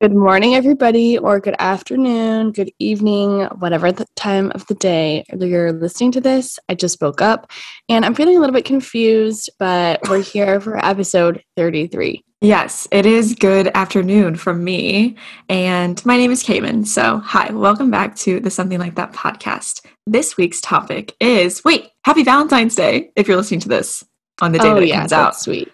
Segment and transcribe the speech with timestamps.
[0.00, 5.72] Good morning, everybody, or good afternoon, good evening, whatever the time of the day you're
[5.72, 6.58] listening to this.
[6.70, 7.50] I just woke up
[7.86, 12.24] and I'm feeling a little bit confused, but we're here for episode 33.
[12.40, 15.16] Yes, it is good afternoon from me.
[15.50, 16.86] And my name is Cayman.
[16.86, 19.84] So, hi, welcome back to the Something Like That podcast.
[20.06, 24.02] This week's topic is wait, happy Valentine's Day if you're listening to this
[24.40, 25.38] on the day oh, that it yeah, comes out.
[25.38, 25.70] sweet.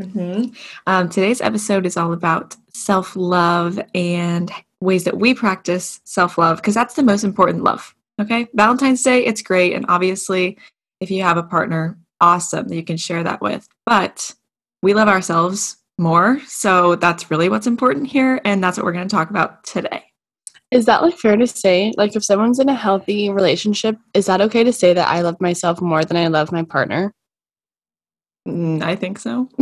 [0.00, 0.56] Mhm.
[0.86, 6.58] Um, today's episode is all about self love and ways that we practice self love
[6.58, 7.94] because that's the most important love.
[8.20, 8.48] Okay.
[8.54, 9.74] Valentine's Day, it's great.
[9.74, 10.58] And obviously,
[11.00, 13.68] if you have a partner, awesome that you can share that with.
[13.86, 14.34] But
[14.82, 16.40] we love ourselves more.
[16.46, 18.40] So that's really what's important here.
[18.44, 20.04] And that's what we're going to talk about today.
[20.70, 21.92] Is that like fair to say?
[21.96, 25.40] Like, if someone's in a healthy relationship, is that okay to say that I love
[25.40, 27.12] myself more than I love my partner?
[28.46, 29.48] Mm, I think so.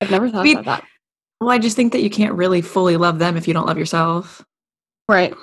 [0.00, 0.84] I've never thought We- about that.
[1.40, 3.78] well, I just think that you can't really fully love them if you don't love
[3.78, 4.44] yourself
[5.08, 5.34] Right.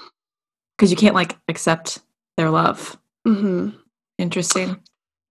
[0.78, 2.00] because you can't like accept
[2.38, 2.98] their love.
[3.26, 3.70] hmm
[4.20, 4.80] Interesting.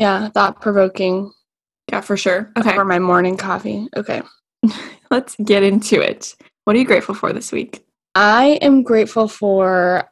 [0.00, 1.30] Yeah, thought provoking
[1.90, 2.50] Yeah, for sure.
[2.58, 2.74] Okay.
[2.74, 3.86] for my morning coffee.
[3.96, 4.22] Okay.
[5.10, 6.34] Let's get into it.
[6.64, 7.84] What are you grateful for this week?
[8.14, 10.08] I am grateful for.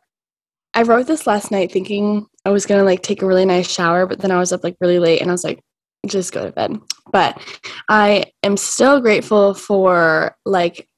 [0.75, 4.07] I wrote this last night thinking I was gonna like take a really nice shower,
[4.07, 5.61] but then I was up like really late and I was like,
[6.07, 6.79] just go to bed.
[7.13, 7.43] But
[7.89, 10.89] I am still grateful for like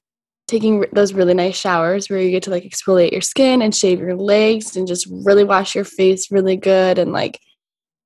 [0.49, 4.01] taking those really nice showers where you get to like exfoliate your skin and shave
[4.01, 7.41] your legs and just really wash your face really good and like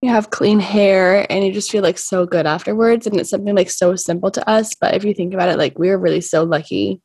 [0.03, 3.06] you have clean hair and you just feel like so good afterwards.
[3.06, 5.78] And it's something like so simple to us but if you think about it like
[5.78, 7.00] we're really so lucky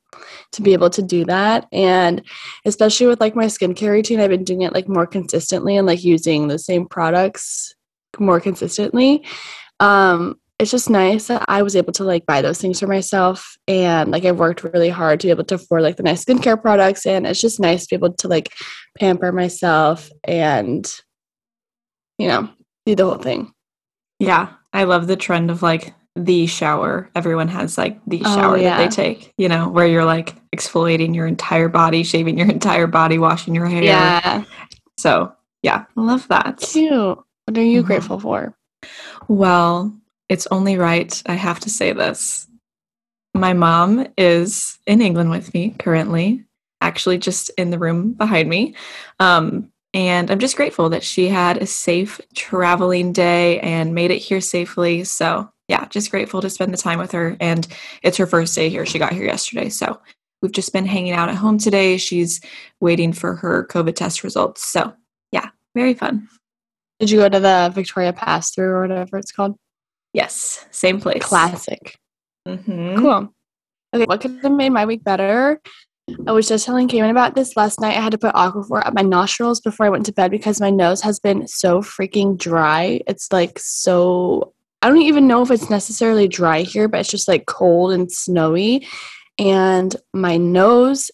[0.51, 1.67] to be able to do that.
[1.71, 2.21] And
[2.65, 6.03] especially with like my skincare routine i've been doing it like more consistently and like
[6.03, 7.73] using the same products
[8.19, 9.25] more consistently
[9.81, 13.57] um it's just nice that i was able to like buy those things for myself
[13.67, 16.61] and like I've worked really hard to be able to afford like the nice skincare
[16.61, 18.53] products and it's just nice to be able to like
[18.99, 20.85] pamper myself and
[22.17, 22.49] you know
[22.85, 23.51] do the whole thing
[24.19, 27.09] Yeah, I love the trend of like the shower.
[27.15, 31.15] Everyone has like the Oh, shower that they take, you know, where you're like exfoliating
[31.15, 33.83] your entire body, shaving your entire body, washing your hair.
[33.83, 34.43] yeah
[34.97, 36.59] So, yeah, I love that.
[36.59, 37.87] cute what are you Mhm.
[37.87, 38.53] grateful for
[39.27, 39.95] Well,
[40.29, 41.21] it's only right.
[41.25, 42.47] I have to say this.
[43.33, 46.45] My mom is in England with me currently,
[46.81, 48.75] actually, just in the room behind me.
[49.19, 54.19] Um, and I'm just grateful that she had a safe traveling day and made it
[54.19, 55.03] here safely.
[55.03, 57.35] So, yeah, just grateful to spend the time with her.
[57.39, 57.67] And
[58.03, 58.85] it's her first day here.
[58.85, 59.69] She got here yesterday.
[59.69, 59.99] So,
[60.41, 61.97] we've just been hanging out at home today.
[61.97, 62.41] She's
[62.79, 64.65] waiting for her COVID test results.
[64.65, 64.93] So,
[65.31, 66.27] yeah, very fun.
[67.01, 69.55] Did you go to the victoria pass through or whatever it's called
[70.13, 71.23] Yes, same place.
[71.23, 71.97] classic
[72.47, 72.97] Mhm.
[72.97, 73.33] Cool.
[73.93, 75.61] Okay, what could have made my week better?
[76.27, 77.97] I was just telling Cayman about this last night.
[77.97, 80.69] I had to put Aquaphor up my nostrils before I went to bed because my
[80.69, 82.99] nose has been so freaking dry.
[83.07, 84.53] It's like so.
[84.81, 88.11] I don't even know if it's necessarily dry here, but it's just like cold and
[88.11, 88.87] snowy.
[89.37, 91.11] And my nose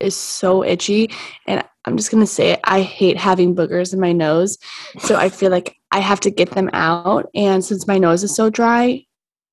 [0.00, 1.10] is so itchy.
[1.46, 2.60] And I'm just to say it.
[2.64, 4.58] I hate having boogers in my nose.
[5.00, 7.28] So I feel like I have to get them out.
[7.34, 9.04] And since my nose is so dry,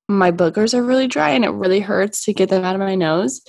[0.08, 2.94] my boogers are really dry and it really hurts to get them out of my
[2.94, 3.42] nose.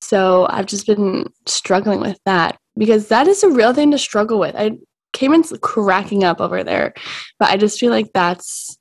[0.00, 4.38] So I've just been struggling with that because that is a real thing to struggle
[4.38, 4.54] with.
[4.56, 4.72] I
[5.12, 6.94] Cayman's cracking up over there,
[7.38, 8.78] but I just feel like that's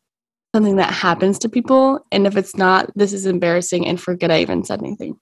[0.56, 2.06] something that happens to people.
[2.12, 5.18] And if it's not, this is embarrassing and forget I even said anything.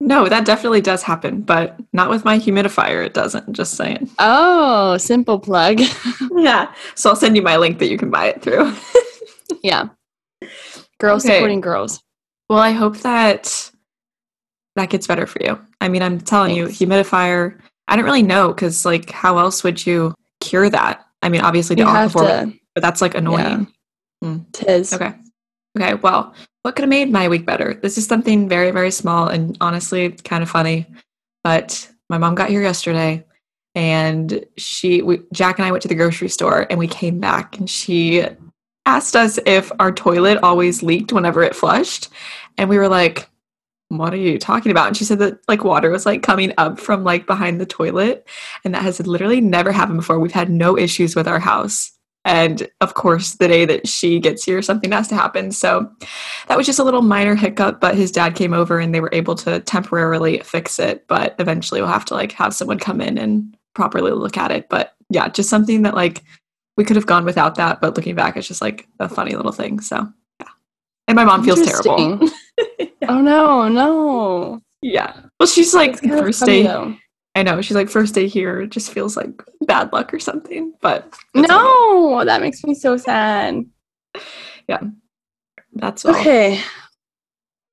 [0.00, 3.04] No, that definitely does happen, but not with my humidifier.
[3.06, 3.52] It doesn't.
[3.52, 4.10] Just saying.
[4.18, 5.80] Oh, simple plug.
[6.36, 6.74] Yeah.
[6.94, 8.74] So I'll send you my link that you can buy it through.
[9.62, 9.88] yeah.
[10.98, 11.36] Girls Okay.
[11.36, 12.02] supporting girls.
[12.50, 13.70] well, I hope that
[14.76, 15.58] that gets better for you.
[15.80, 16.80] I mean, I'm telling Thanks.
[16.80, 17.58] you, humidifier.
[17.88, 21.06] I don't really know because, like, how else would you cure that?
[21.22, 22.58] I mean, obviously have aquaphor, to.
[22.74, 23.68] but that's like annoying.
[24.20, 24.38] Hmm.
[24.52, 24.92] Tis.
[24.92, 25.14] Okay.
[25.78, 25.94] Okay.
[25.94, 27.74] Well, what could have made my week better?
[27.74, 30.86] This is something very, very small and honestly kind of funny.
[31.42, 33.22] But my mom got here yesterday
[33.74, 37.58] and she, we, Jack and I went to the grocery store and we came back
[37.58, 38.26] and she
[38.86, 42.08] asked us if our toilet always leaked whenever it flushed.
[42.56, 43.28] And we were like,
[43.88, 44.86] what are you talking about?
[44.86, 48.26] And she said that like water was like coming up from like behind the toilet.
[48.64, 50.18] And that has literally never happened before.
[50.18, 51.92] We've had no issues with our house.
[52.24, 55.52] And of course, the day that she gets here, something has to happen.
[55.52, 55.90] So
[56.48, 59.10] that was just a little minor hiccup, but his dad came over and they were
[59.12, 61.06] able to temporarily fix it.
[61.06, 64.68] But eventually we'll have to like have someone come in and properly look at it.
[64.70, 66.22] But yeah, just something that like
[66.76, 67.80] we could have gone without that.
[67.80, 69.80] But looking back, it's just like a funny little thing.
[69.80, 70.08] So
[70.40, 70.48] yeah.
[71.08, 71.98] And my mom feels terrible.
[71.98, 72.38] Interesting.
[73.08, 74.60] oh no, no.
[74.80, 75.14] Yeah.
[75.38, 77.03] Well, she's like It's
[77.34, 77.54] kind of first funny, day.
[77.54, 77.54] though.
[77.54, 78.60] I know she's like first day here.
[78.62, 80.72] It just feels like bad luck or something.
[80.80, 83.64] But No, that makes me so sad.
[84.68, 84.80] yeah,
[85.74, 86.14] that's all.
[86.16, 86.60] Okay.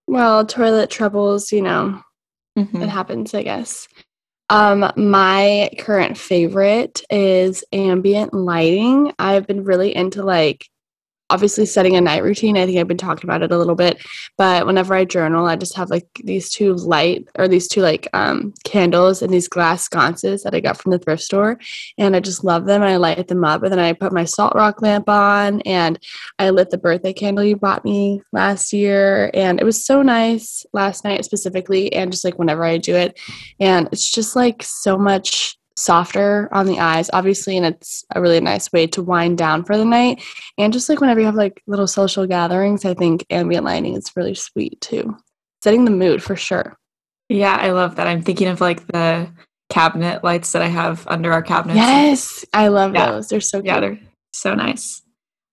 [0.08, 2.02] Well, toilet troubles, you know,
[2.58, 2.84] Mhm.
[2.84, 3.88] it happens, I guess.
[4.50, 9.14] Um, my current favorite is ambient lighting.
[9.18, 10.66] I've been really into like
[11.32, 12.58] obviously setting a night routine.
[12.58, 14.06] I think I've been talking about it a little bit,
[14.38, 18.08] but whenever I journal, I just have like these two light or these two like
[18.14, 21.58] um candles and these glass sconces that I got from the thrift store,
[21.98, 22.82] and I just love them.
[22.84, 25.98] I light them up, and then I put my salt rock lamp on, and
[26.38, 30.66] I lit the birthday candle you bought me last year, and it was so nice
[30.74, 33.20] last night specifically, and just like whenever I do it,
[33.60, 38.40] and it's just like so much softer on the eyes obviously and it's a really
[38.40, 40.22] nice way to wind down for the night
[40.58, 44.12] and just like whenever you have like little social gatherings i think ambient lighting is
[44.16, 45.16] really sweet too
[45.64, 46.78] setting the mood for sure
[47.30, 48.08] Yeah, I love that.
[48.08, 49.30] I'm thinking of like the
[49.70, 51.78] cabinet lights that I have under our cabinets.
[51.78, 53.12] yes i love Yeah.
[53.12, 54.00] those they're so cute Yeah, they're
[54.34, 55.02] so nice.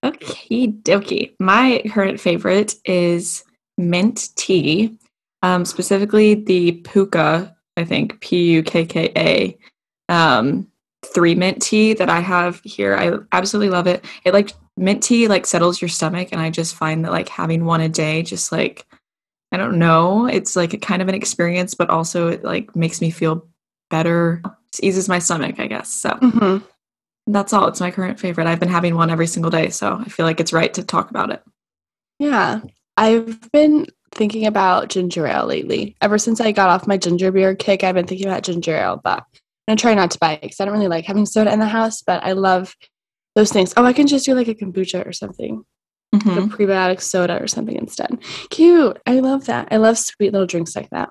[0.04, 1.34] Okay, dokie.
[1.40, 3.42] My current favorite is
[3.76, 4.96] mint tea,
[5.42, 9.58] um, specifically the Pukka, I think P U K K A,
[10.08, 10.66] um,
[11.04, 12.96] three mint tea that I have here.
[12.96, 14.04] I absolutely love it.
[14.24, 17.64] It like mint tea like settles your stomach, and I just find that like having
[17.64, 18.86] one a day just like
[19.52, 23.00] I don't know, it's like a kind of an experience, but also it like makes
[23.00, 23.46] me feel
[23.90, 24.42] better.
[24.44, 25.90] It eases my stomach, I guess.
[25.90, 26.62] So Mhm.
[27.26, 27.66] that's all.
[27.68, 28.46] It's my current favorite.
[28.46, 31.10] I've been having one every single day, so I feel like it's right to talk
[31.10, 31.42] about it.
[32.18, 32.60] yeah
[32.96, 37.54] i've been thinking about ginger ale lately ever since i got off my ginger beer
[37.54, 39.24] kick i've been thinking about ginger ale but
[39.68, 41.58] i'm gonna try not to buy it because i don't really like having soda in
[41.60, 42.74] the house but i love
[43.36, 45.62] those things oh i can just do like a kombucha or something
[46.14, 46.38] Mhm.
[46.38, 48.18] a prebiotic soda or something instead.
[48.48, 48.98] Cute.
[49.06, 49.68] I love that.
[49.70, 51.10] I love sweet little drinks like that.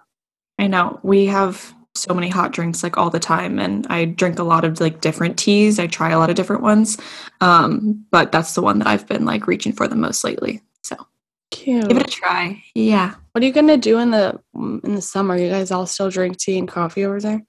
[0.57, 4.39] I know we have so many hot drinks like all the time, and I drink
[4.39, 5.77] a lot of like different teas.
[5.77, 6.97] I try a lot of different ones,
[7.41, 10.61] um, but that's the one that I've been like reaching for the most lately.
[10.81, 10.95] So
[11.51, 11.87] Cute.
[11.87, 12.63] give it a try.
[12.73, 13.13] Yeah.
[13.33, 14.39] what are you gonna do in the
[14.83, 15.37] in the summer?
[15.37, 17.43] You guys all still drink tea and coffee over there?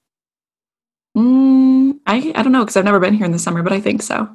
[1.16, 3.80] Mm, I I don't know because I've never been here in the summer, but I
[3.80, 4.28] think so.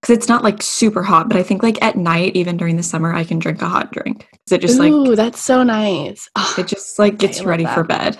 [0.00, 2.82] Because it's not like super hot, but I think like at night, even during the
[2.82, 6.28] summer, I can drink a hot drink because it just Ooh, like that's so nice.
[6.36, 8.18] Ah, it just like gets you ready for bed.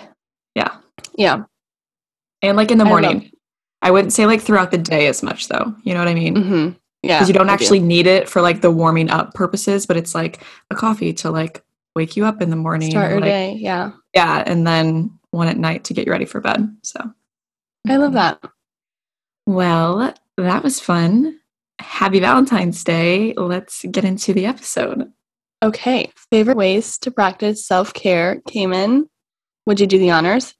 [0.55, 0.75] Yeah.
[1.17, 1.43] yeah.
[2.41, 3.31] And like in the I love- morning.
[3.83, 5.73] I wouldn't say like throughout the day as much though.
[5.83, 6.35] You know what I mean?
[6.35, 6.69] hmm
[7.03, 7.17] Yeah.
[7.19, 7.63] Because you don't I do.
[7.63, 10.41] actually need it for like the warming up purposes, but it's like
[10.71, 11.63] a coffee to like
[11.95, 12.89] wake you up in the morning.
[12.89, 13.53] start your like- day.
[13.53, 13.91] Yeah.
[14.15, 14.43] Yeah.
[14.47, 16.75] And then one at night to get you ready for bed.
[16.81, 16.99] So
[17.89, 18.39] I love that.
[19.45, 21.39] Well, that was fun.
[21.79, 23.33] Happy Valentine's Day.
[23.33, 25.11] Let's get into the episode.
[25.63, 26.11] Okay.
[26.31, 29.09] Favorite ways to practice self care Cayman.
[29.65, 30.53] Would you do the honors?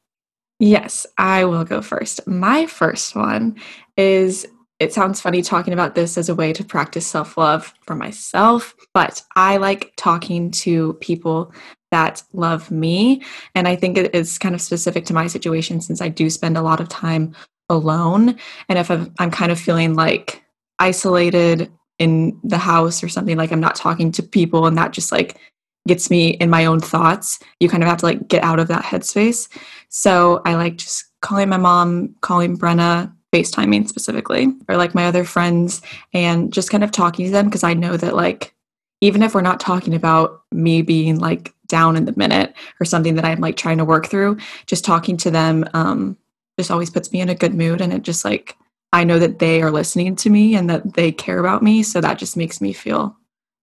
[0.60, 2.26] Yes, I will go first.
[2.28, 3.58] My first one
[3.96, 4.48] is
[4.80, 8.76] it sounds funny talking about this as a way to practice self love for myself,
[8.94, 11.52] but I like talking to people
[11.92, 13.24] that love me.
[13.56, 16.58] And I think it is kind of specific to my situation since I do spend
[16.58, 17.34] a lot of time
[17.70, 18.38] alone.
[18.70, 20.44] And if I'm, kind of feeling like
[20.80, 25.12] isolated in the house or something, like I'm not talking to people and that just
[25.12, 25.40] like
[25.88, 28.68] gets me in my own thoughts, you kind of have to like get out of
[28.68, 29.48] that headspace.
[29.90, 35.24] So I like just calling my mom, calling Brenna, FaceTiming specifically, or like my other
[35.24, 35.82] friends,
[36.14, 38.54] and just kind of talking to them because I know that like
[39.02, 43.16] even if we're not talking about me being like down in the minute or something
[43.16, 46.18] that I'm like trying to work through, just talking to them um,
[46.58, 48.56] just always puts me in a good mood, and it just like
[48.94, 52.02] I know that they are listening to me and that they care about me, so
[52.02, 53.16] that just makes me feel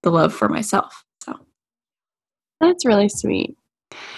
[0.02, 1.04] the love for myself.
[1.22, 1.38] So
[2.60, 3.56] That's really sweet.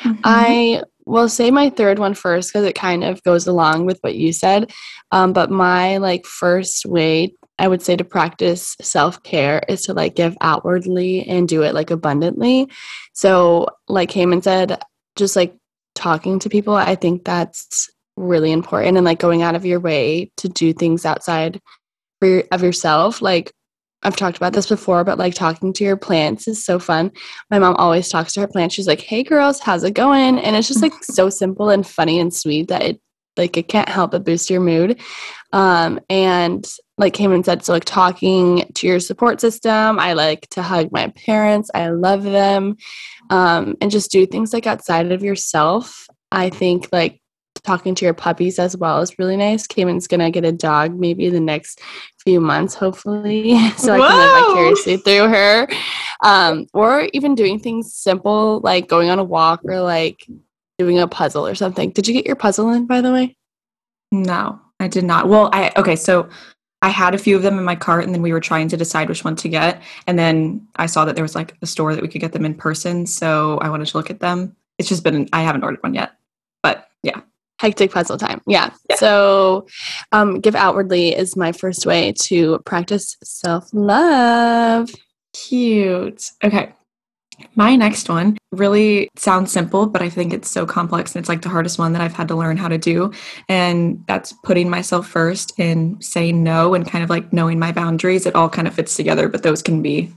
[0.03, 0.21] Mhm.
[0.25, 4.17] I will say my third one first because it kind of goes along with what
[4.17, 4.73] you said.
[5.13, 9.95] Um, but my like first way I would say to practice self care is to
[9.95, 12.69] like give outwardly and do it like abundantly.
[13.15, 14.83] So, like Cayman said,
[15.15, 15.57] just like
[15.95, 20.31] talking to people, I think that's really important and like going out of your way
[20.39, 21.61] to do things outside
[22.21, 23.23] for of yourself.
[23.23, 23.53] Like
[24.07, 27.11] I've talked about this before, but like talking to your plants is so fun.
[27.51, 28.73] My mom always talks to her plants.
[28.73, 32.21] She's like, "Hey girls, how's it going?" And it's just like so simple and funny
[32.21, 33.01] and sweet that it
[33.37, 35.01] like it can't help but boost your mood.
[35.53, 36.65] Um, and
[36.99, 39.99] like Cayman said, so like talking to your support system.
[39.99, 41.69] I like to hug my parents.
[41.75, 42.77] I love them,
[43.31, 46.07] um, and just do things like outside of yourself.
[46.31, 47.21] I think like
[47.67, 49.67] talking to your puppies as well is really nice.
[49.67, 51.81] Cayman's gonna get a dog maybe in the next
[52.19, 54.17] few months, hopefully, so I can Whoa!
[54.17, 55.69] live vicariously through her.
[56.23, 60.27] Um, or even doing things simple like going on a walk or like
[60.79, 61.91] doing a puzzle or something.
[61.91, 63.37] Did you get your puzzle in, by the way?
[64.13, 65.29] No, I did not.
[65.29, 66.29] Well, I okay, so
[66.83, 68.77] I had a few of them in my cart and then we were trying to
[68.77, 69.83] decide which one to get.
[70.07, 72.45] And then I saw that there was like a store that we could get them
[72.45, 73.07] in person.
[73.07, 74.55] So I wanted to look at them.
[74.79, 76.13] It's just been, I haven't ordered one yet.
[76.63, 77.23] But yeah.
[77.59, 78.41] Hectic puzzle time.
[78.47, 78.71] Yeah.
[78.91, 78.97] yeah.
[78.97, 79.67] So
[80.13, 84.91] um, Give Outwardly is my first way to practice self love.
[85.33, 86.31] Cute.
[86.45, 86.73] Okay.
[87.55, 91.43] My next one really sounds simple, but I think it's so complex and it's like
[91.43, 93.13] the hardest one that I've had to learn how to do.
[93.49, 98.25] And that's putting myself first and saying no and kind of like knowing my boundaries.
[98.25, 100.11] It all kind of fits together, but those can be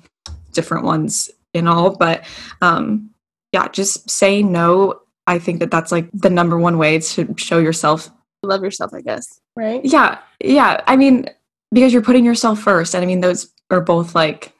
[0.53, 1.95] different ones in all.
[1.95, 2.25] But
[2.61, 3.09] um,
[3.51, 5.01] yeah, just saying no.
[5.29, 8.09] I think that that's like the number one way to show yourself.
[8.43, 9.39] Love yourself, I guess.
[9.55, 9.81] Right?
[9.83, 10.19] Yeah.
[10.43, 10.81] Yeah.
[10.87, 11.29] I mean,
[11.71, 12.95] because you're putting yourself first.
[12.95, 14.53] And I mean, those are both like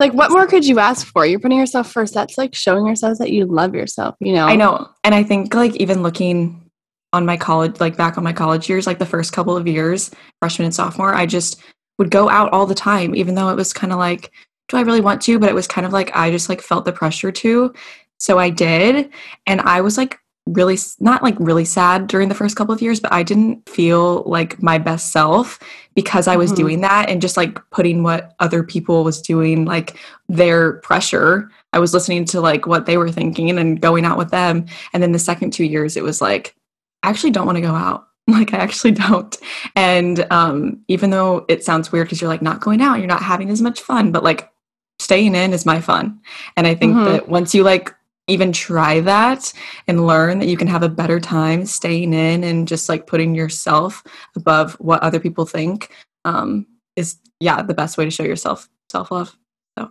[0.00, 1.26] like, what more could you ask for?
[1.26, 2.14] You're putting yourself first.
[2.14, 4.46] That's like showing yourself that you love yourself, you know?
[4.46, 4.88] I know.
[5.02, 6.70] And I think, like, even looking
[7.12, 10.10] on my college, like back on my college years, like the first couple of years,
[10.40, 11.60] freshman and sophomore, I just
[11.98, 14.30] would go out all the time, even though it was kind of like,
[14.68, 15.38] do I really want to?
[15.38, 17.74] But it was kind of like, I just like felt the pressure to.
[18.18, 19.10] So I did.
[19.46, 23.00] And I was like really not like really sad during the first couple of years
[23.00, 25.58] but i didn't feel like my best self
[25.94, 26.62] because i was mm-hmm.
[26.62, 29.96] doing that and just like putting what other people was doing like
[30.28, 34.30] their pressure i was listening to like what they were thinking and going out with
[34.30, 36.54] them and then the second two years it was like
[37.02, 39.36] i actually don't want to go out like i actually don't
[39.76, 43.22] and um even though it sounds weird because you're like not going out you're not
[43.22, 44.50] having as much fun but like
[44.98, 46.18] staying in is my fun
[46.56, 47.04] and i think mm-hmm.
[47.04, 47.94] that once you like
[48.28, 49.52] even try that
[49.88, 53.34] and learn that you can have a better time staying in and just like putting
[53.34, 54.04] yourself
[54.36, 55.92] above what other people think
[56.24, 59.36] um, is yeah the best way to show yourself self-love.
[59.78, 59.90] So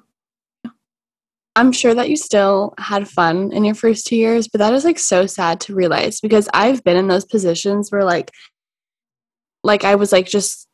[0.64, 0.72] yeah.
[1.56, 4.86] i'm sure that you still had fun in your first two years but that is
[4.86, 8.32] like so sad to realize because i've been in those positions where like
[9.64, 10.68] like i was like just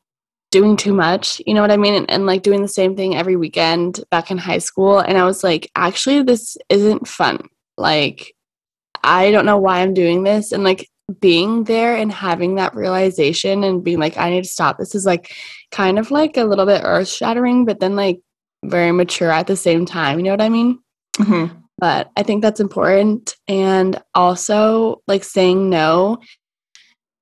[0.50, 1.94] doing too much you know what i mean?
[1.94, 4.98] And, and, like doing the same thing every weekend back in high school.
[4.98, 8.34] And i was like actually this isn't fun like
[9.02, 10.52] I don't know why I'm doing this.
[10.52, 10.88] And like
[11.20, 14.78] being there and having that realization and being like I need to stop.
[14.78, 15.34] This is like
[15.70, 18.20] kind of like a little bit earth shattering but then like
[18.64, 20.18] very mature at the same time.
[20.18, 20.78] You know what I mean?
[21.18, 21.58] Mm-hmm.
[21.78, 23.36] but I think that's important.
[23.46, 26.18] And also like saying no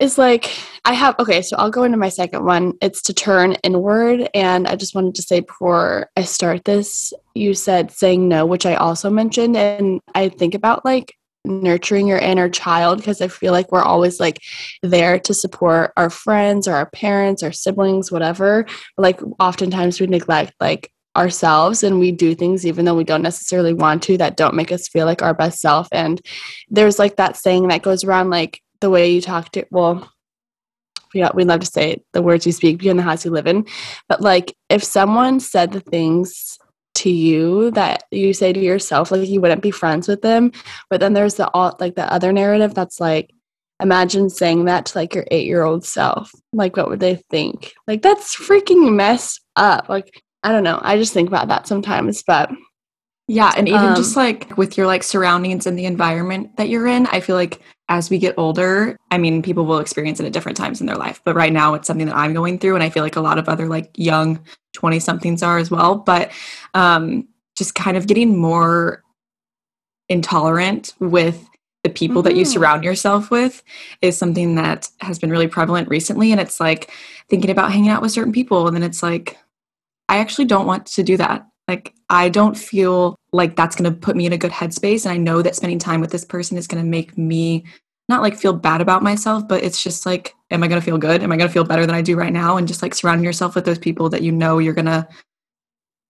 [0.03, 0.51] is like
[0.85, 2.75] I have okay, so I'll go into my second one.
[2.83, 4.29] It's to turn inward.
[4.35, 8.67] And I just wanted to say before I start this, you said saying no, which
[8.67, 9.57] I also mentioned.
[9.57, 14.19] And I think about like nurturing your inner child because I feel like we're always
[14.19, 14.41] like
[14.83, 18.67] there to support our friends or our parents or siblings, whatever.
[18.99, 23.75] Like oftentimes we neglect like ourselves and we do things even though we don't necessarily
[23.75, 25.87] want to that don't make us feel like our best self.
[25.93, 26.21] And
[26.69, 30.12] there's like that saying that goes around like the way you talk to well
[31.15, 33.67] we, we love to say the words you speak beyond the house you live in.
[34.09, 36.59] But like if someone said the things
[36.95, 40.53] to you that you say to yourself like you wouldn't be friends with them
[40.91, 43.31] but then there's the all like the other narrative that's like
[43.81, 46.31] imagine saying that to like your eight year old self.
[46.53, 47.73] Like what would they think?
[47.87, 49.89] Like that's freaking messed up.
[49.89, 50.81] Like i don't know.
[50.83, 52.51] I just think about that sometimes but
[53.29, 56.89] yeah and even um, just like with your like surroundings and the environment that you're
[56.89, 60.33] in i feel like as we get older, I mean, people will experience it at
[60.33, 62.75] different times in their life, but right now it's something that I'm going through.
[62.75, 64.41] And I feel like a lot of other like young
[64.75, 65.97] 20 somethings are as well.
[65.97, 66.31] But
[66.75, 69.03] um, just kind of getting more
[70.09, 71.47] intolerant with
[71.83, 72.29] the people mm-hmm.
[72.29, 72.53] that you mm-hmm.
[72.53, 73.62] surround yourself with
[74.01, 76.33] is something that has been really prevalent recently.
[76.33, 76.91] And it's like
[77.29, 78.67] thinking about hanging out with certain people.
[78.67, 79.39] And then it's like,
[80.09, 81.47] I actually don't want to do that.
[81.69, 85.07] Like, I don't feel like that's going to put me in a good headspace.
[85.07, 87.64] And I know that spending time with this person is going to make me
[88.11, 90.99] not like feel bad about myself, but it's just like, am I going to feel
[90.99, 91.23] good?
[91.23, 92.59] Am I going to feel better than I do right now?
[92.59, 95.09] And just like surrounding yourself with those people that you know you're going to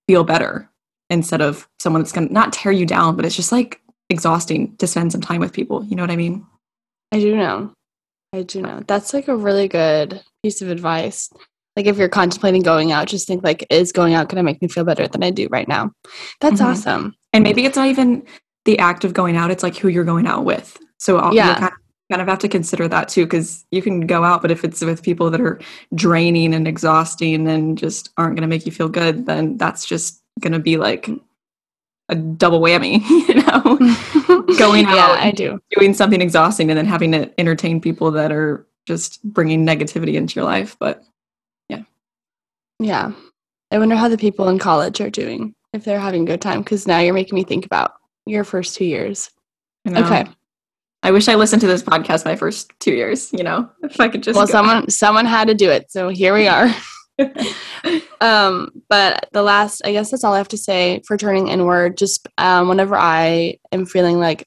[0.09, 0.69] feel better
[1.09, 3.81] instead of someone that's going to not tear you down, but it's just like
[4.11, 5.85] exhausting to spend some time with people.
[5.85, 6.45] You know what I mean?
[7.13, 7.73] I do know.
[8.33, 8.83] I do know.
[8.89, 11.31] That's like a really good piece of advice.
[11.77, 14.61] Like if you're contemplating going out, just think like, is going out going to make
[14.61, 15.91] me feel better than I do right now?
[16.41, 16.71] That's mm-hmm.
[16.71, 17.15] awesome.
[17.33, 18.25] And maybe it's not even
[18.65, 20.79] the act of going out; it's like who you're going out with.
[20.99, 21.55] So yeah.
[21.55, 21.79] Kind of,
[22.11, 24.83] kind of have to consider that too, because you can go out, but if it's
[24.83, 25.59] with people that are
[25.95, 30.23] draining and exhausting and just aren't going to make you feel good, then that's just
[30.41, 31.09] going to be like
[32.11, 36.87] a double whammy, you know, going out, yeah, I do doing something exhausting and then
[36.87, 40.77] having to entertain people that are just bringing negativity into your life.
[40.79, 41.03] But
[42.85, 43.13] yeah.
[43.71, 46.61] I wonder how the people in college are doing if they're having a good time
[46.61, 47.93] because now you're making me think about
[48.27, 49.31] your first two years.
[49.89, 50.27] Okay.
[51.03, 53.33] I wish I listened to this podcast my first two years.
[53.33, 54.37] You know, if I could just.
[54.37, 54.53] Well, go.
[54.53, 56.73] someone someone had to do it, so here we are.
[58.21, 61.97] um, but the last, I guess that's all I have to say for turning inward.
[61.97, 64.47] Just um, whenever I am feeling like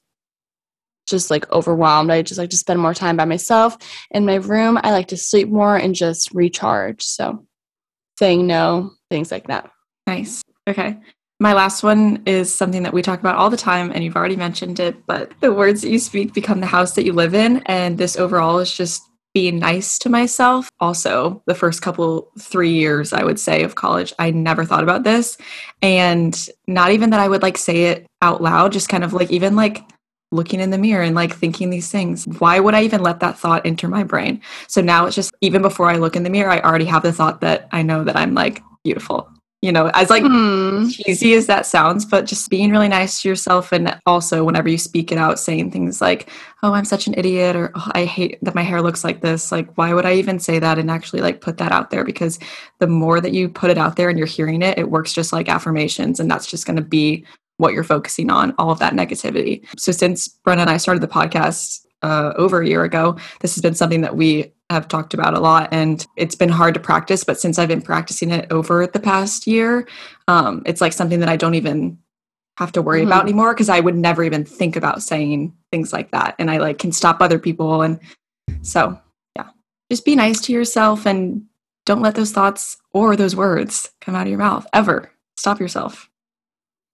[1.08, 3.76] just like overwhelmed, I just like to spend more time by myself
[4.10, 4.78] in my room.
[4.82, 7.02] I like to sleep more and just recharge.
[7.02, 7.46] So
[8.18, 9.70] saying no, things like that.
[10.06, 10.42] Nice.
[10.68, 10.98] Okay.
[11.38, 14.36] My last one is something that we talk about all the time, and you've already
[14.36, 17.58] mentioned it, but the words that you speak become the house that you live in.
[17.66, 19.02] And this overall is just
[19.34, 20.70] being nice to myself.
[20.80, 25.04] Also, the first couple, three years, I would say, of college, I never thought about
[25.04, 25.36] this.
[25.82, 29.30] And not even that I would like say it out loud, just kind of like
[29.30, 29.82] even like
[30.32, 32.26] looking in the mirror and like thinking these things.
[32.38, 34.40] Why would I even let that thought enter my brain?
[34.68, 37.12] So now it's just even before I look in the mirror, I already have the
[37.12, 39.30] thought that I know that I'm like beautiful
[39.62, 40.88] you know, as like Hmm.
[40.88, 43.72] cheesy as that sounds, but just being really nice to yourself.
[43.72, 46.30] And also, whenever you speak it out, saying things like,
[46.62, 49.50] oh, I'm such an idiot, or oh, I hate that my hair looks like this.
[49.50, 52.04] Like, why would I even say that and actually like put that out there?
[52.04, 52.38] Because
[52.78, 55.32] the more that you put it out there and you're hearing it, it works just
[55.32, 56.20] like affirmations.
[56.20, 57.24] And that's just going to be
[57.58, 59.64] what you're focusing on, all of that negativity.
[59.78, 63.16] So, since Brenna and I started the podcast, uh, over a year ago.
[63.40, 66.74] This has been something that we have talked about a lot, and it's been hard
[66.74, 67.24] to practice.
[67.24, 69.88] But since I've been practicing it over the past year,
[70.28, 71.98] um, it's like something that I don't even
[72.58, 73.28] have to worry about Mhm.
[73.28, 76.78] anymore because I would never even think about saying things like that, and I like
[76.78, 77.82] can stop other people.
[77.82, 77.98] And
[78.62, 78.98] so,
[79.34, 79.48] yeah,
[79.90, 81.42] just be nice to yourself and
[81.86, 85.10] don't let those thoughts or those words come out of your mouth ever.
[85.36, 86.10] Stop yourself.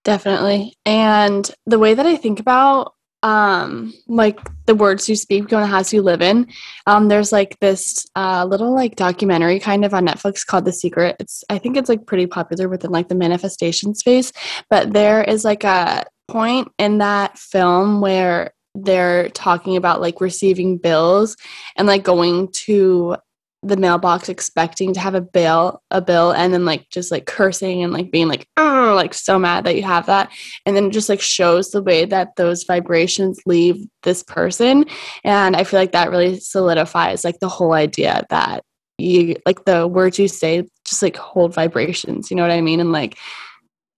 [0.05, 0.75] Definitely.
[0.85, 2.95] And the way that I think about
[3.25, 6.45] um like the words you speak become the house you live in
[6.89, 11.15] um there's like this uh little like documentary kind of on netflix called the secret
[11.21, 14.33] it's i think it's like pretty popular within like the manifestation space
[14.69, 20.79] but there is like a point in that film where they're talking about like receiving
[20.79, 21.37] bills
[21.77, 23.15] and like going to
[23.63, 27.83] the mailbox expecting to have a bill a bill and then like just like cursing
[27.83, 30.31] and like being like oh like so mad that you have that.
[30.67, 34.85] And then it just like shows the way that those vibrations leave this person.
[35.25, 38.65] And i feel like that really solidifies like the whole idea that
[38.99, 42.81] you like the words you say just like hold vibrations you know what i mean?
[42.81, 43.17] And like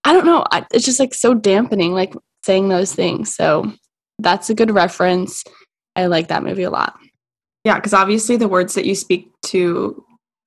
[0.05, 3.35] i don't know I, it's just like so dampening like saying those things.
[3.35, 3.73] So
[4.19, 5.45] that's a good reference.
[5.97, 6.95] I like that movie a lot.
[7.65, 10.05] Yeah, because obviously the words that you speak to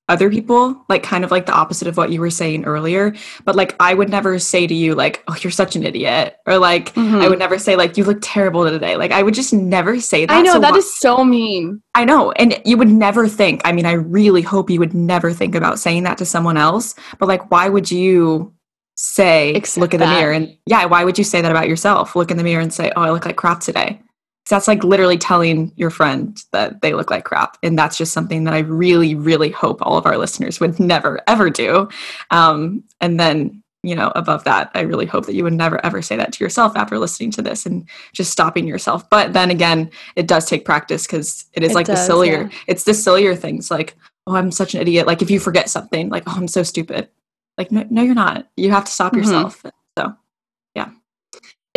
[0.10, 3.13] other people, like kind of like the opposite of what you were saying earlier.
[3.43, 6.38] But like I would never say to you, like, oh, you're such an idiot.
[6.46, 7.22] Or like Mhm.
[7.22, 8.96] I would never say, like, you look terrible today.
[8.96, 10.34] Like I would just never say that.
[10.34, 12.32] i know So that why- is so mean I know.
[12.34, 15.78] And you would never think, I mean, I really hope you would never think about
[15.78, 16.96] saying that to someone else.
[17.20, 18.54] But like, why would you
[18.96, 20.17] say, Accept look in the that.
[20.20, 20.32] mirror?
[20.32, 22.15] And yeah, why would you say that about yourself?
[22.15, 24.00] Look in the mirror and say, oh, I look like crap today.
[24.49, 27.57] That's like literally telling your friend that they look like crap.
[27.63, 31.19] And that's just something that I really, really hope all of our listeners would never,
[31.27, 31.89] ever do.
[32.31, 36.01] Um, and then, you know, above that, I really hope that you would never, ever
[36.01, 39.10] say that to yourself after listening to this and just stopping yourself.
[39.10, 42.57] But then again, it does take practice because it is It like the sillier, yeah.
[42.67, 45.07] it's the sillier things like, oh, I'm such an idiot.
[45.07, 47.10] Like if you forget something, like, oh, I'm so stupid.
[47.57, 48.47] Like, no, no you're not.
[48.57, 49.17] You have to stop Mhm.
[49.17, 49.65] yourself.
[49.97, 50.13] So,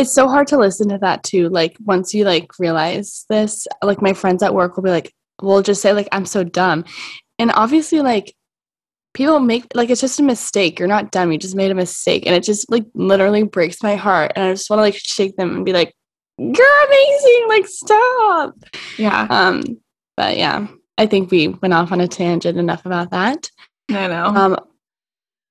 [0.01, 4.01] it's so hard to listen to that too like once you like realize this like
[4.01, 6.85] my friends at work will be like we'll just say like i'm so dumb.
[7.39, 8.35] And obviously like
[9.15, 10.79] people make like it's just a mistake.
[10.79, 11.33] You're not dumb.
[11.33, 12.27] You just made a mistake.
[12.27, 14.33] And it just like literally breaks my heart.
[14.37, 15.95] And i just want to like shake them and be like
[16.39, 17.45] you're amazing.
[17.49, 18.55] Like stop.
[18.99, 19.63] Yeah, um
[20.17, 20.67] but yeah
[20.99, 23.51] i think we went off on a tangent enough about that.
[23.91, 24.27] I know.
[24.27, 24.57] um,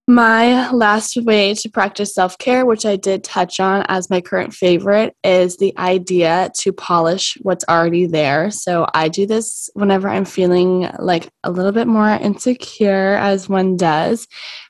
[0.10, 4.56] my last way to practice self care, which I did touch on as my current
[4.56, 8.50] favorite, is the idea to polish what's already there.
[8.50, 13.78] So I do this whenever I'm feeling like a little bit more insecure, as one
[13.78, 14.28] does.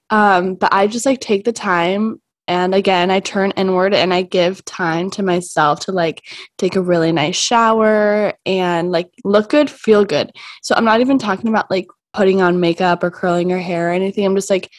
[0.10, 2.22] Um, but I just like take the time.
[2.50, 6.22] And again, I turn inward and I give time to myself to like
[6.58, 10.32] take a really nice shower and like look good, feel good.
[10.64, 13.94] So I'm not even talking about like putting on makeup or curling your hair or
[13.94, 14.26] anything.
[14.26, 14.70] I'm just like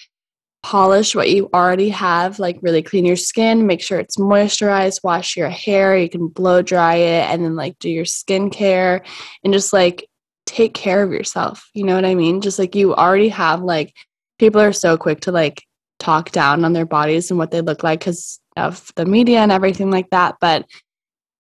[0.63, 5.37] polish what you already have, like really clean your skin, make sure it's moisturized, wash
[5.37, 9.05] your hair, you can blow dry it, and then like do your skincare
[9.43, 10.09] and just like
[10.47, 11.69] take care of yourself.
[11.75, 12.41] You know what I mean?
[12.41, 13.95] Just like you already have like
[14.39, 15.65] people are so quick to like
[15.99, 19.53] talk down on their bodies and what they look like because of the media and
[19.53, 20.37] everything like that.
[20.41, 20.67] But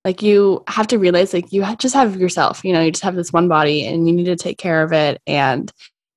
[0.04, 3.16] like you have to realize like you just have yourself, you know, you just have
[3.16, 5.70] this one body and you need to take care of it and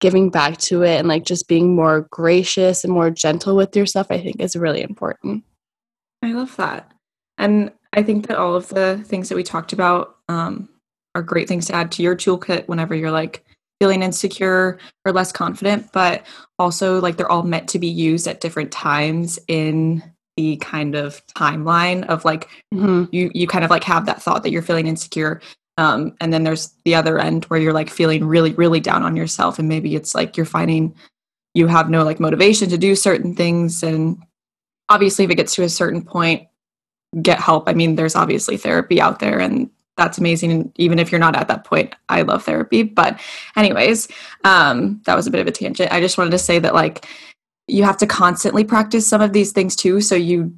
[0.03, 4.07] giving back to it and like just being more gracious and more gentle with yourself,
[4.09, 5.45] I think is really important.
[6.21, 6.91] I love that.
[7.37, 10.67] And I think that all of the things that we talked about um,
[11.15, 13.45] are great things to add to your toolkit whenever you're like
[13.79, 16.27] feeling insecure or less confident, but
[16.59, 20.03] also like they're all meant to be used at different times in
[20.35, 23.05] the kind of timeline of like mm-hmm.
[23.15, 25.39] you you kind of like have that thought that you're feeling insecure
[25.77, 29.15] um, and then there's the other end where you're like feeling really really down on
[29.15, 30.93] yourself and maybe it's like you're finding
[31.53, 34.21] you have no like motivation to do certain things and
[34.89, 36.47] obviously if it gets to a certain point
[37.21, 37.69] get help.
[37.69, 41.47] I mean there's obviously therapy out there and that's amazing even if you're not at
[41.47, 42.83] that point i love therapy.
[42.83, 43.19] But
[43.55, 44.07] anyways
[44.43, 45.91] um that was a bit of a tangent.
[45.91, 47.07] I just wanted to say that like
[47.67, 50.53] you have to constantly practice some of these things too so you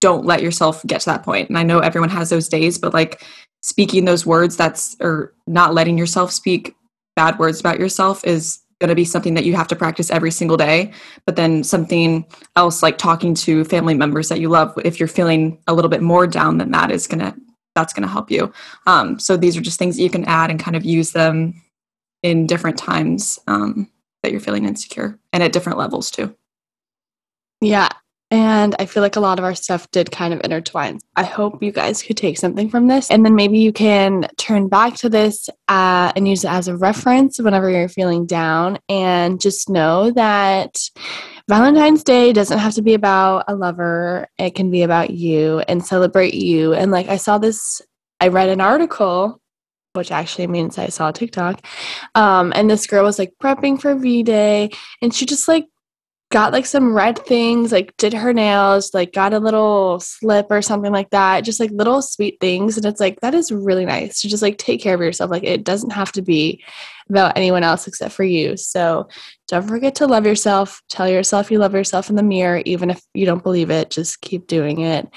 [0.00, 1.48] don't let yourself get to that point.
[1.48, 3.22] And i know everyone has those days but like
[3.62, 6.74] speaking those words that's or not letting yourself speak
[7.16, 10.30] bad words about yourself is going to be something that you have to practice every
[10.30, 10.92] single day.
[11.26, 15.58] But then something else like talking to family members that you love if you're feeling
[15.66, 17.34] a little bit more down than that is going to
[17.74, 18.52] that's going to help you.
[18.86, 21.62] Um, so these are just things that you can add and kind of use them
[22.24, 23.88] in different times um,
[24.22, 26.34] that you're feeling insecure and at different levels too.
[27.60, 27.88] Yeah
[28.30, 31.00] and I feel like a lot of our stuff did kind of intertwine.
[31.16, 33.10] I hope you guys could take something from this.
[33.10, 36.76] And then maybe you can turn back to this uh, and use it as a
[36.76, 38.78] reference whenever you're feeling down.
[38.90, 40.78] And just know that
[41.48, 45.84] Valentine's Day doesn't have to be about a lover, it can be about you and
[45.84, 46.74] celebrate you.
[46.74, 47.80] And like I saw this,
[48.20, 49.40] I read an article
[49.94, 51.66] which actually means I saw TikTok.
[52.14, 54.70] Um, and this girl was like prepping for V Day,
[55.02, 55.66] and she just like
[56.30, 60.60] got like some red things, like did her nails, like got a little slip or
[60.60, 61.40] something like that.
[61.40, 62.76] Just like little sweet things.
[62.76, 65.30] And it's like, that is really nice to just like take care of yourself.
[65.30, 66.62] Like it doesn't have to be
[67.08, 68.58] about anyone else except for you.
[68.58, 69.08] So
[69.46, 70.82] don't forget to love yourself.
[70.90, 73.90] Tell yourself you love yourself in the mirror, even if you don't believe it.
[73.90, 75.08] Just keep doing it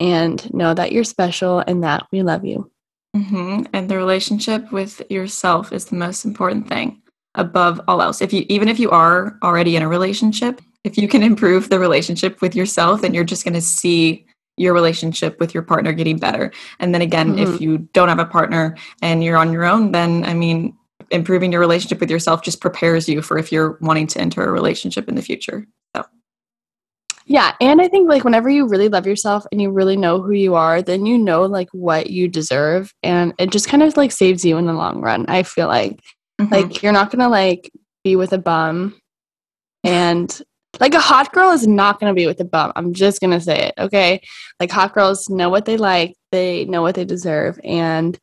[0.00, 2.70] and know that you're special and that we love you.
[3.14, 3.64] Mm-hmm.
[3.74, 7.02] And the relationship with yourself is the most important thing
[7.34, 8.22] above all else.
[8.22, 11.78] If you even if you are already in a relationship, if you can improve the
[11.78, 16.18] relationship with yourself, then you're just going to see your relationship with your partner getting
[16.18, 16.52] better.
[16.78, 17.54] And then again, mm-hmm.
[17.54, 20.76] if you don't have a partner and you're on your own, then I mean,
[21.10, 24.52] improving your relationship with yourself just prepares you for if you're wanting to enter a
[24.52, 25.66] relationship in the future.
[25.96, 26.04] So
[27.26, 30.32] yeah, and I think like whenever you really love yourself and you really know who
[30.32, 34.12] you are, then you know like what you deserve and it just kind of like
[34.12, 35.26] saves you in the long run.
[35.26, 36.00] I feel like
[36.44, 36.54] Mm-hmm.
[36.54, 37.70] Like you're not gonna like
[38.02, 38.98] be with a bum
[39.82, 40.42] and
[40.80, 42.72] like a hot girl is not gonna be with a bum.
[42.76, 44.20] I'm just gonna say it, okay?
[44.60, 48.18] Like hot girls know what they like, they know what they deserve, and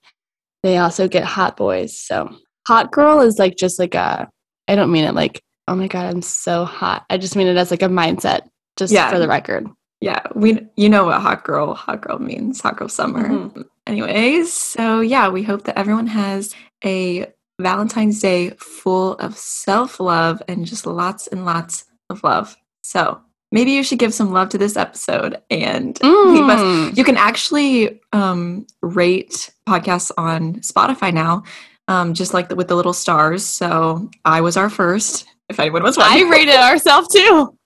[0.64, 1.98] they also get hot boys.
[1.98, 2.36] So
[2.68, 4.30] hot girl is like just like a
[4.68, 7.06] I don't mean it like, oh my god, I'm so hot.
[7.10, 8.42] I just mean it as like a mindset,
[8.78, 9.10] just yeah.
[9.10, 9.68] for the record.
[10.02, 13.28] Yeah, we you know what hot girl hot girl means, hot girl summer.
[13.28, 13.62] Mm-hmm.
[13.88, 17.28] Anyways, so yeah, we hope that everyone has a
[17.62, 22.56] Valentine's Day full of self love and just lots and lots of love.
[22.82, 23.22] So
[23.52, 26.34] maybe you should give some love to this episode and mm.
[26.34, 26.60] leave us.
[26.60, 26.98] Mm.
[26.98, 31.44] You can actually um, rate podcasts on Spotify now,
[31.88, 33.46] um, just like the, with the little stars.
[33.46, 35.28] So I was our first.
[35.50, 37.58] If anyone was wondering, I rated ourselves too.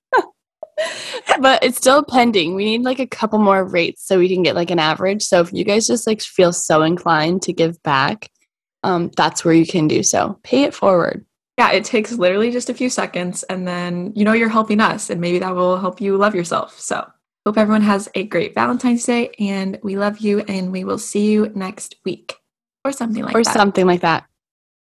[1.39, 2.55] but it's still pending.
[2.55, 5.23] We need like a couple more rates so we can get like an average.
[5.23, 8.29] So if you guys just like feel so inclined to give back,
[8.85, 10.39] um, that's where you can do so.
[10.43, 11.25] Pay it forward.
[11.57, 15.09] Yeah, it takes literally just a few seconds, and then you know you're helping us,
[15.09, 16.79] and maybe that will help you love yourself.
[16.79, 17.09] So,
[17.45, 21.31] hope everyone has a great Valentine's Day, and we love you, and we will see
[21.31, 22.35] you next week
[22.83, 23.55] or something like or that.
[23.55, 24.25] Or something like that.